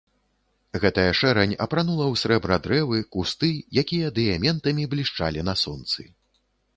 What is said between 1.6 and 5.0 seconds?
апранула ў срэбра дрэвы, кусты, якія дыяментамі